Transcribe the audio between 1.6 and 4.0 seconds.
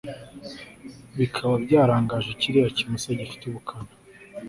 byarangaje kiriya kimasa gifite ubukana